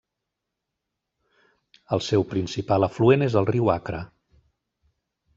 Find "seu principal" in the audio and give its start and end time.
2.05-2.87